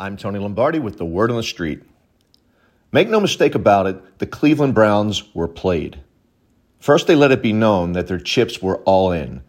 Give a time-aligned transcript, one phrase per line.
[0.00, 1.82] I'm Tony Lombardi with the word on the street.
[2.90, 6.00] Make no mistake about it, the Cleveland Browns were played.
[6.78, 9.42] First, they let it be known that their chips were all in.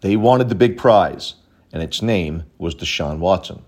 [0.00, 1.36] They wanted the big prize,
[1.72, 3.62] and its name was Deshaun Watson.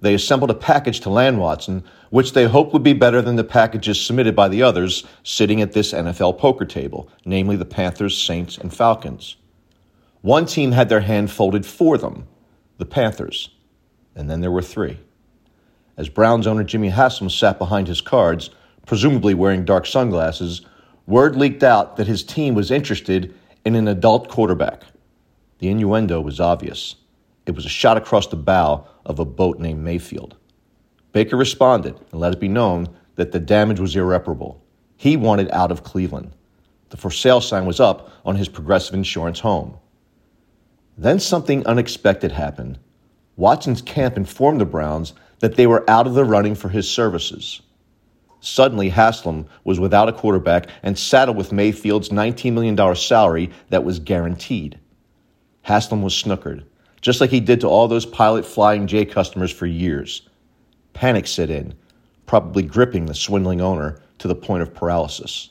[0.00, 3.44] They assembled a package to land Watson, which they hoped would be better than the
[3.44, 8.58] packages submitted by the others sitting at this NFL poker table, namely the Panthers, Saints,
[8.58, 9.36] and Falcons.
[10.20, 12.26] One team had their hand folded for them,
[12.78, 13.50] the Panthers,
[14.16, 14.98] and then there were three.
[15.96, 18.50] As Browns owner Jimmy Haslam sat behind his cards,
[18.86, 20.62] presumably wearing dark sunglasses,
[21.06, 24.82] word leaked out that his team was interested in an adult quarterback.
[25.58, 26.96] The innuendo was obvious.
[27.46, 30.36] It was a shot across the bow of a boat named Mayfield.
[31.12, 34.60] Baker responded and let it be known that the damage was irreparable.
[34.96, 36.32] He wanted out of Cleveland.
[36.90, 39.78] The for sale sign was up on his progressive insurance home.
[40.98, 42.78] Then something unexpected happened.
[43.36, 45.12] Watson's camp informed the Browns
[45.44, 47.60] that they were out of the running for his services.
[48.40, 53.98] Suddenly, Haslam was without a quarterback and saddled with Mayfield's $19 million salary that was
[53.98, 54.78] guaranteed.
[55.60, 56.64] Haslam was snookered,
[57.02, 60.26] just like he did to all those pilot flying J customers for years.
[60.94, 61.74] Panic set in,
[62.24, 65.50] probably gripping the swindling owner to the point of paralysis.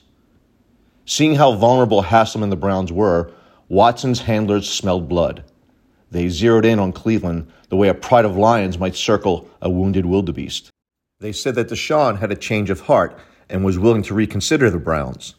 [1.06, 3.30] Seeing how vulnerable Haslam and the Browns were,
[3.68, 5.44] Watson's handlers smelled blood.
[6.14, 10.06] They zeroed in on Cleveland the way a pride of lions might circle a wounded
[10.06, 10.70] wildebeest.
[11.18, 14.78] They said that Deshaun had a change of heart and was willing to reconsider the
[14.78, 15.34] Browns.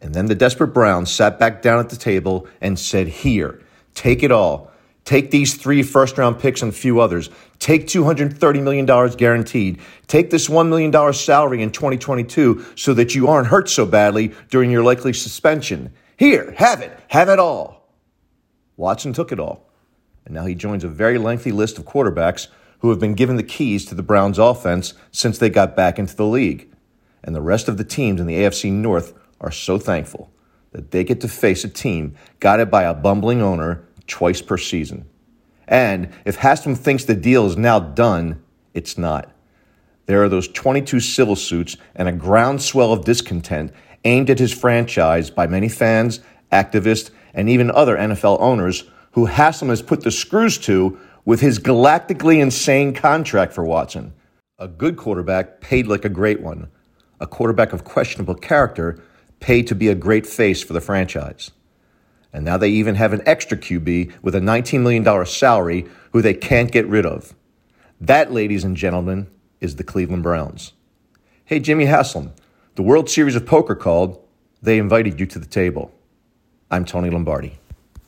[0.00, 3.60] And then the desperate Browns sat back down at the table and said, Here,
[3.92, 4.70] take it all.
[5.04, 7.28] Take these three first round picks and a few others.
[7.58, 9.78] Take $230 million guaranteed.
[10.06, 14.70] Take this $1 million salary in 2022 so that you aren't hurt so badly during
[14.70, 15.92] your likely suspension.
[16.16, 16.98] Here, have it.
[17.08, 17.92] Have it all.
[18.78, 19.67] Watson took it all
[20.28, 22.48] and now he joins a very lengthy list of quarterbacks
[22.80, 26.14] who have been given the keys to the Browns' offense since they got back into
[26.14, 26.70] the league.
[27.24, 30.30] And the rest of the teams in the AFC North are so thankful
[30.72, 35.08] that they get to face a team guided by a bumbling owner twice per season.
[35.66, 38.42] And if Haslam thinks the deal is now done,
[38.74, 39.30] it's not.
[40.06, 43.72] There are those 22 civil suits and a groundswell of discontent
[44.04, 46.20] aimed at his franchise by many fans,
[46.52, 51.58] activists, and even other NFL owners who Haslam has put the screws to with his
[51.58, 54.12] galactically insane contract for Watson.
[54.58, 56.68] A good quarterback paid like a great one.
[57.20, 59.02] A quarterback of questionable character
[59.40, 61.50] paid to be a great face for the franchise.
[62.32, 66.34] And now they even have an extra QB with a $19 million salary who they
[66.34, 67.34] can't get rid of.
[68.00, 69.28] That, ladies and gentlemen,
[69.60, 70.72] is the Cleveland Browns.
[71.44, 72.32] Hey, Jimmy Haslam,
[72.74, 74.22] the World Series of Poker called.
[74.62, 75.92] They invited you to the table.
[76.70, 77.58] I'm Tony Lombardi.